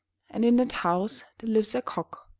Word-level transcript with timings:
And 0.31 0.43
in 0.43 0.55
that 0.57 0.71
house 0.71 1.25
there 1.37 1.51
lives 1.51 1.75
a 1.75 1.81
Cock." 1.83 2.27